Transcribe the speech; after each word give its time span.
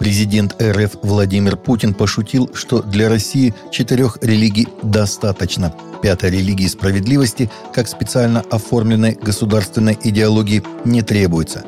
Президент 0.00 0.56
РФ 0.62 0.92
Владимир 1.02 1.58
Путин 1.58 1.92
пошутил, 1.92 2.50
что 2.54 2.80
для 2.80 3.10
России 3.10 3.54
четырех 3.70 4.16
религий 4.22 4.66
достаточно. 4.82 5.74
Пятой 6.00 6.30
религии 6.30 6.68
справедливости, 6.68 7.50
как 7.74 7.86
специально 7.86 8.40
оформленной 8.50 9.18
государственной 9.20 9.98
идеологии, 10.02 10.62
не 10.86 11.02
требуется. 11.02 11.64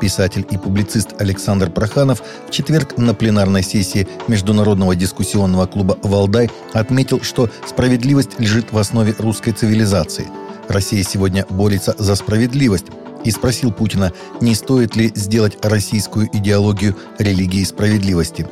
Писатель 0.00 0.46
и 0.50 0.56
публицист 0.56 1.10
Александр 1.18 1.70
Проханов 1.70 2.22
в 2.48 2.50
четверг 2.50 2.96
на 2.96 3.12
пленарной 3.12 3.62
сессии 3.62 4.08
Международного 4.28 4.96
дискуссионного 4.96 5.66
клуба 5.66 5.98
«Валдай» 6.02 6.50
отметил, 6.72 7.20
что 7.20 7.50
справедливость 7.68 8.40
лежит 8.40 8.72
в 8.72 8.78
основе 8.78 9.14
русской 9.18 9.52
цивилизации. 9.52 10.26
Россия 10.68 11.02
сегодня 11.02 11.44
борется 11.50 11.94
за 11.98 12.14
справедливость, 12.14 12.86
и 13.24 13.30
спросил 13.30 13.72
Путина, 13.72 14.12
не 14.40 14.54
стоит 14.54 14.96
ли 14.96 15.12
сделать 15.14 15.58
российскую 15.64 16.28
идеологию 16.32 16.96
религии 17.18 17.64
справедливости. 17.64 18.46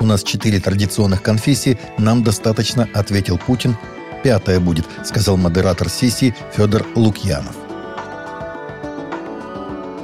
«У 0.00 0.04
нас 0.04 0.22
четыре 0.22 0.60
традиционных 0.60 1.22
конфессии, 1.22 1.78
нам 1.98 2.22
достаточно»,— 2.22 2.88
ответил 2.94 3.38
Путин. 3.38 3.76
«Пятая 4.22 4.60
будет»,— 4.60 4.86
сказал 5.04 5.36
модератор 5.36 5.88
сессии 5.88 6.34
Федор 6.54 6.86
Лукьянов. 6.94 7.65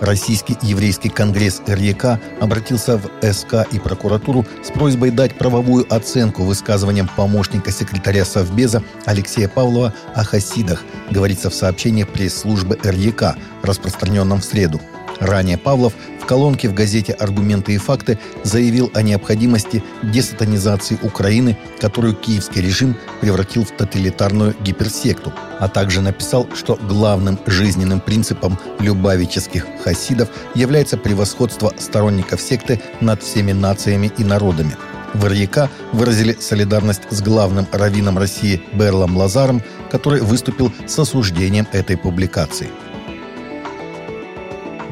Российский 0.03 0.59
еврейский 0.63 1.11
конгресс 1.11 1.63
РЕК 1.65 2.19
обратился 2.41 2.99
в 2.99 3.09
СК 3.33 3.65
и 3.71 3.79
прокуратуру 3.79 4.45
с 4.65 4.73
просьбой 4.73 5.13
дать 5.13 5.39
правовую 5.39 5.87
оценку 5.95 6.43
высказываниям 6.43 7.09
помощника 7.17 7.71
секретаря 7.71 8.25
Совбеза 8.25 8.83
Алексея 9.05 9.47
Павлова 9.47 9.95
о 10.17 10.25
хасидах, 10.25 10.83
говорится 11.13 11.51
в 11.51 11.55
сообщении 11.55 12.03
пресс-службы 12.03 12.81
РЕК, 12.83 13.37
распространенном 13.63 14.41
в 14.41 14.45
среду. 14.45 14.81
Ранее 15.23 15.57
Павлов 15.57 15.93
в 16.21 16.27
колонке 16.27 16.69
в 16.69 16.75
газете 16.75 17.13
«Аргументы 17.13 17.75
и 17.75 17.79
факты» 17.79 18.19
заявил 18.43 18.91
о 18.93 19.03
необходимости 19.03 19.83
десатанизации 20.03 20.99
Украины, 21.01 21.57
которую 21.81 22.15
киевский 22.15 22.61
режим 22.61 22.97
превратил 23.21 23.65
в 23.65 23.71
тоталитарную 23.71 24.57
гиперсекту, 24.61 25.33
а 25.61 25.69
также 25.69 26.01
написал, 26.01 26.49
что 26.57 26.75
главным 26.75 27.39
жизненным 27.47 28.01
принципом 28.01 28.59
любавических 28.81 29.65
хасидов 29.85 30.29
является 30.57 30.97
превосходство 30.97 31.73
сторонников 31.79 32.41
секты 32.41 32.81
над 33.01 33.23
всеми 33.23 33.53
нациями 33.53 34.11
и 34.19 34.25
народами. 34.25 34.77
В 35.15 35.25
РЯК 35.29 35.71
выразили 35.93 36.37
солидарность 36.41 37.03
с 37.11 37.23
главным 37.23 37.69
раввином 37.71 38.19
России 38.19 38.61
Берлом 38.73 39.17
Лазаром, 39.17 39.63
который 39.89 40.21
выступил 40.21 40.73
с 40.89 40.99
осуждением 40.99 41.69
этой 41.73 41.97
публикации– 41.97 42.71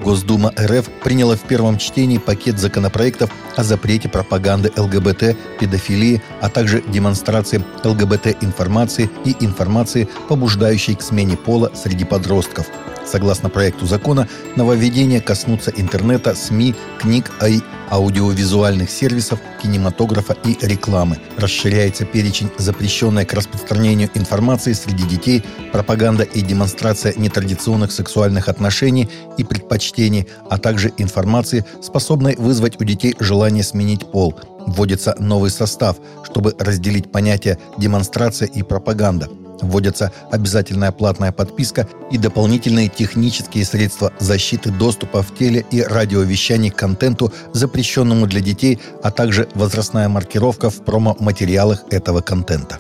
Госдума 0.03 0.53
РФ 0.59 0.89
приняла 1.05 1.37
в 1.37 1.43
первом 1.43 1.77
чтении 1.77 2.19
пакет 2.19 2.59
законопроектов 2.59 3.31
о 3.56 3.65
запрете 3.65 4.09
пропаганды 4.09 4.73
ЛГБТ, 4.77 5.37
педофилии, 5.59 6.23
а 6.41 6.48
также 6.48 6.83
демонстрации 6.83 7.62
ЛГБТ-информации 7.84 9.11
и 9.25 9.37
информации, 9.41 10.09
побуждающей 10.28 10.95
к 10.95 11.03
смене 11.03 11.37
пола 11.37 11.71
среди 11.75 12.05
подростков. 12.05 12.67
Согласно 13.06 13.48
проекту 13.48 13.87
закона, 13.87 14.29
нововведения 14.56 15.20
коснутся 15.20 15.73
интернета, 15.77 16.34
СМИ, 16.34 16.75
книг, 16.98 17.31
а 17.41 17.48
и 17.48 17.61
аудиовизуальных 17.91 18.89
сервисов, 18.91 19.41
кинематографа 19.62 20.37
и 20.45 20.56
рекламы. 20.65 21.19
Расширяется 21.37 22.05
перечень 22.05 22.51
запрещенной 22.56 23.27
к 23.27 23.34
распространению 23.34 24.11
информации 24.15 24.73
среди 24.73 25.05
детей, 25.05 25.45
пропаганда 25.73 26.23
и 26.23 26.41
демонстрация 26.41 27.15
нетрадиционных 27.17 27.91
сексуальных 27.91 28.48
отношений 28.48 29.09
и 29.37 29.45
предпочтений, 29.45 30.28
а 30.48 30.59
также 30.59 30.93
информации, 30.98 31.65
способной 31.83 32.37
вызвать 32.37 32.81
у 32.81 32.84
детей 32.84 33.17
желание 33.19 33.65
сменить 33.65 34.06
пол. 34.11 34.39
Вводится 34.67 35.17
новый 35.19 35.51
состав, 35.51 35.97
чтобы 36.23 36.55
разделить 36.59 37.11
понятия 37.11 37.59
демонстрация 37.77 38.47
и 38.47 38.62
пропаганда– 38.62 39.28
Вводится 39.62 40.12
обязательная 40.31 40.93
платная 40.93 41.32
подписка 41.32 41.88
и 42.10 42.19
дополнительные 42.19 42.88
технические 42.88 43.65
средства 43.65 44.12
защиты 44.19 44.71
доступа 44.71 45.22
в 45.22 45.34
теле 45.34 45.65
и 45.71 45.82
радиовещании 45.82 46.71
к 46.71 46.76
контенту, 46.76 47.32
запрещенному 47.53 48.26
для 48.26 48.41
детей, 48.41 48.78
а 49.03 49.10
также 49.10 49.49
возрастная 49.54 50.09
маркировка 50.09 50.70
в 50.70 50.84
промо-материалах 50.84 51.84
этого 51.91 52.20
контента. 52.20 52.78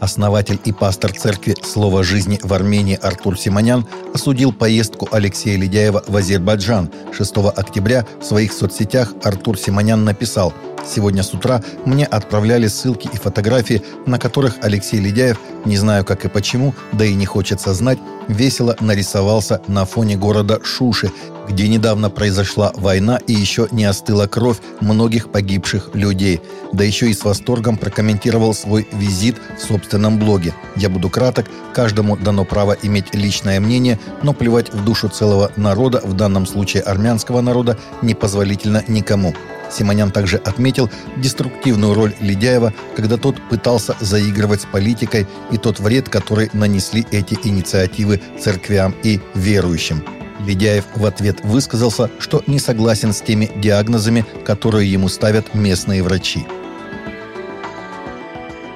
Основатель 0.00 0.58
и 0.64 0.72
пастор 0.72 1.12
церкви 1.12 1.54
«Слово 1.62 2.02
жизни» 2.02 2.40
в 2.42 2.52
Армении 2.52 2.98
Артур 3.00 3.38
Симонян 3.38 3.86
осудил 4.12 4.52
поездку 4.52 5.08
Алексея 5.12 5.56
Ледяева 5.56 6.02
в 6.08 6.16
Азербайджан. 6.16 6.90
6 7.16 7.36
октября 7.54 8.04
в 8.20 8.24
своих 8.24 8.52
соцсетях 8.52 9.14
Артур 9.22 9.56
Симонян 9.56 10.04
написал– 10.04 10.52
Сегодня 10.84 11.22
с 11.22 11.32
утра 11.32 11.62
мне 11.84 12.04
отправляли 12.04 12.66
ссылки 12.66 13.08
и 13.12 13.16
фотографии, 13.16 13.82
на 14.06 14.18
которых 14.18 14.56
Алексей 14.62 15.00
Ледяев, 15.00 15.38
не 15.64 15.76
знаю 15.76 16.04
как 16.04 16.24
и 16.24 16.28
почему, 16.28 16.74
да 16.92 17.04
и 17.04 17.14
не 17.14 17.26
хочется 17.26 17.72
знать, 17.72 17.98
весело 18.28 18.76
нарисовался 18.80 19.62
на 19.68 19.84
фоне 19.84 20.16
города 20.16 20.60
Шуши, 20.62 21.10
где 21.48 21.68
недавно 21.68 22.10
произошла 22.10 22.72
война 22.74 23.18
и 23.26 23.32
еще 23.32 23.68
не 23.70 23.84
остыла 23.84 24.26
кровь 24.26 24.58
многих 24.80 25.30
погибших 25.30 25.90
людей. 25.94 26.40
Да 26.72 26.84
еще 26.84 27.10
и 27.10 27.14
с 27.14 27.24
восторгом 27.24 27.76
прокомментировал 27.76 28.54
свой 28.54 28.88
визит 28.92 29.36
в 29.58 29.62
собственном 29.62 30.18
блоге. 30.18 30.54
Я 30.76 30.88
буду 30.88 31.10
краток, 31.10 31.46
каждому 31.74 32.16
дано 32.16 32.44
право 32.44 32.76
иметь 32.82 33.14
личное 33.14 33.60
мнение, 33.60 33.98
но 34.22 34.32
плевать 34.32 34.72
в 34.72 34.84
душу 34.84 35.08
целого 35.08 35.52
народа, 35.56 36.00
в 36.04 36.14
данном 36.14 36.46
случае 36.46 36.82
армянского 36.82 37.40
народа, 37.40 37.78
непозволительно 38.02 38.84
никому. 38.88 39.34
Симонян 39.72 40.10
также 40.10 40.36
отметил 40.36 40.90
деструктивную 41.16 41.94
роль 41.94 42.14
Ледяева, 42.20 42.72
когда 42.94 43.16
тот 43.16 43.36
пытался 43.48 43.96
заигрывать 44.00 44.62
с 44.62 44.66
политикой 44.66 45.26
и 45.50 45.56
тот 45.56 45.80
вред, 45.80 46.08
который 46.08 46.50
нанесли 46.52 47.06
эти 47.10 47.38
инициативы 47.42 48.20
церквям 48.38 48.94
и 49.02 49.20
верующим. 49.34 50.04
Ледяев 50.46 50.84
в 50.96 51.06
ответ 51.06 51.44
высказался, 51.44 52.10
что 52.18 52.42
не 52.46 52.58
согласен 52.58 53.12
с 53.12 53.20
теми 53.20 53.50
диагнозами, 53.56 54.24
которые 54.44 54.90
ему 54.90 55.08
ставят 55.08 55.54
местные 55.54 56.02
врачи. 56.02 56.46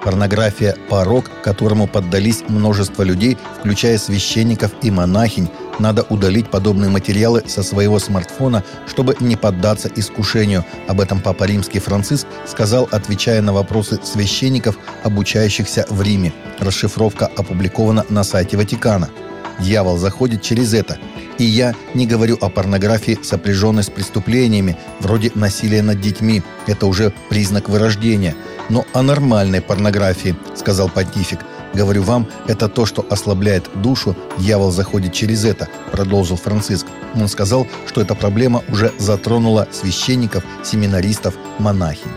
Порнография– 0.04 0.76
порог, 0.88 1.28
которому 1.42 1.88
поддались 1.88 2.44
множество 2.46 3.02
людей, 3.02 3.36
включая 3.58 3.98
священников 3.98 4.70
и 4.80 4.92
монахинь, 4.92 5.48
надо 5.78 6.04
удалить 6.08 6.50
подобные 6.50 6.90
материалы 6.90 7.42
со 7.46 7.62
своего 7.62 7.98
смартфона, 7.98 8.64
чтобы 8.86 9.16
не 9.20 9.36
поддаться 9.36 9.90
искушению. 9.94 10.64
Об 10.88 11.00
этом 11.00 11.20
Папа 11.20 11.44
Римский 11.44 11.78
Франциск 11.78 12.26
сказал, 12.46 12.88
отвечая 12.90 13.42
на 13.42 13.52
вопросы 13.52 13.98
священников, 14.02 14.78
обучающихся 15.04 15.86
в 15.88 16.02
Риме. 16.02 16.32
Расшифровка 16.58 17.26
опубликована 17.26 18.04
на 18.08 18.24
сайте 18.24 18.56
Ватикана. 18.56 19.10
Дьявол 19.58 19.98
заходит 19.98 20.42
через 20.42 20.74
это. 20.74 20.98
И 21.38 21.44
я 21.44 21.74
не 21.94 22.06
говорю 22.06 22.38
о 22.40 22.48
порнографии, 22.48 23.18
сопряженной 23.22 23.82
с 23.82 23.90
преступлениями, 23.90 24.76
вроде 25.00 25.30
насилия 25.34 25.82
над 25.82 26.00
детьми. 26.00 26.42
Это 26.66 26.86
уже 26.86 27.12
признак 27.28 27.68
вырождения. 27.68 28.34
Но 28.70 28.86
о 28.94 29.02
нормальной 29.02 29.60
порнографии, 29.60 30.36
сказал 30.54 30.88
понтифик– 30.88 31.40
Говорю 31.76 32.02
вам, 32.04 32.26
это 32.48 32.68
то, 32.68 32.86
что 32.86 33.04
ослабляет 33.10 33.68
душу, 33.82 34.16
дьявол 34.38 34.70
заходит 34.70 35.12
через 35.12 35.44
это, 35.44 35.68
продолжил 35.92 36.36
Франциск. 36.36 36.86
Он 37.14 37.28
сказал, 37.28 37.66
что 37.86 38.00
эта 38.00 38.14
проблема 38.14 38.62
уже 38.68 38.94
затронула 38.98 39.68
священников, 39.70 40.42
семинаристов, 40.64 41.34
монахинь. 41.58 42.10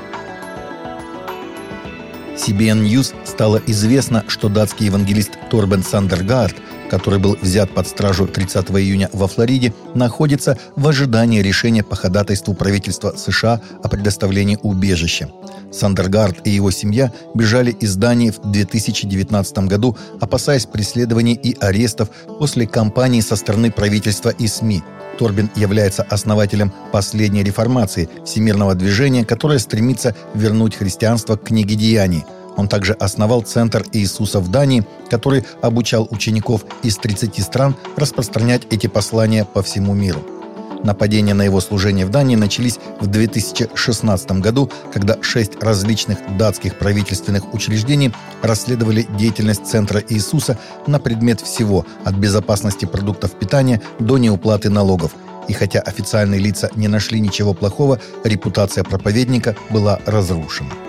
CBN 2.38 2.86
News 2.86 3.14
стало 3.26 3.62
известно, 3.68 4.24
что 4.30 4.48
датский 4.48 4.86
евангелист 4.86 5.38
Торбен 5.50 5.84
Сандергард– 5.84 6.56
который 6.90 7.20
был 7.20 7.38
взят 7.42 7.70
под 7.72 7.88
стражу 7.88 8.28
30 8.28 8.70
июня 8.72 9.10
во 9.14 9.28
Флориде, 9.28 9.74
находится 9.96 10.58
в 10.76 10.88
ожидании 10.88 11.42
решения 11.42 11.84
по 11.84 11.96
ходатайству 11.96 12.54
правительства 12.54 13.14
США 13.16 13.62
о 13.84 13.88
предоставлении 13.88 14.58
убежища. 14.62 15.30
Сандергард 15.72 16.46
и 16.46 16.50
его 16.50 16.72
семья 16.72 17.14
бежали 17.36 17.72
из 17.72 17.96
Дании 17.96 18.32
в 18.32 18.52
2019 18.52 19.60
году, 19.60 19.96
опасаясь 20.20 20.66
преследований 20.66 21.34
и 21.34 21.56
арестов 21.60 22.10
после 22.40 22.68
кампании 22.68 23.22
со 23.22 23.36
стороны 23.36 23.72
правительства 23.72 24.30
и 24.30 24.48
СМИ. 24.48 24.84
Торбин 25.20 25.50
является 25.56 26.04
основателем 26.04 26.72
последней 26.92 27.44
реформации 27.44 28.10
всемирного 28.26 28.74
движения, 28.74 29.26
которое 29.26 29.60
стремится 29.60 30.16
вернуть 30.34 30.76
христианство 30.76 31.36
к 31.36 31.44
книге 31.44 31.76
деяний– 31.76 32.24
он 32.60 32.68
также 32.68 32.94
основал 32.94 33.42
Центр 33.42 33.86
Иисуса 33.94 34.40
в 34.40 34.50
Дании, 34.50 34.86
который 35.10 35.46
обучал 35.62 36.08
учеников 36.12 36.66
из 36.84 36.98
30 36.98 37.42
стран 37.44 37.76
распространять 37.96 38.64
эти 38.70 38.88
послания 38.88 39.46
по 39.46 39.64
всему 39.64 39.94
миру. 39.94 40.22
Нападения 40.84 41.34
на 41.34 41.44
его 41.44 41.60
служение 41.60 42.06
в 42.06 42.10
Дании 42.10 42.36
начались 42.36 42.80
в 43.02 43.08
2016 43.08 44.32
году, 44.34 44.70
когда 44.94 45.18
шесть 45.22 45.62
различных 45.62 46.20
датских 46.38 46.78
правительственных 46.78 47.54
учреждений 47.54 48.14
расследовали 48.42 49.08
деятельность 49.18 49.66
Центра 49.66 50.02
Иисуса 50.08 50.58
на 50.88 51.00
предмет 51.00 51.42
всего, 51.42 51.86
от 52.06 52.16
безопасности 52.16 52.86
продуктов 52.86 53.32
питания 53.32 53.82
до 54.00 54.18
неуплаты 54.18 54.70
налогов– 54.70 55.12
И 55.50 55.54
хотя 55.54 55.80
официальные 55.80 56.40
лица 56.40 56.70
не 56.76 56.88
нашли 56.88 57.20
ничего 57.20 57.56
плохого, 57.56 58.00
репутация 58.24 58.84
проповедника 58.84 59.56
была 59.72 60.00
разрушена. 60.06 60.89